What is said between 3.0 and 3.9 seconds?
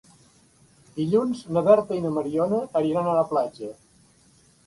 a la platja.